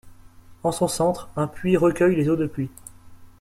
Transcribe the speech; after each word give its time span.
En 0.63 0.71
son 0.71 0.87
centre, 0.87 1.29
un 1.35 1.45
puits 1.47 1.77
recueille 1.77 2.15
les 2.15 2.27
eaux 2.27 2.35
de 2.35 2.47
pluie. 2.47 2.71